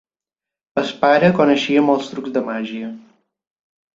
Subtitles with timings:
[0.81, 2.89] El pare coneixia molts trucs de màgia.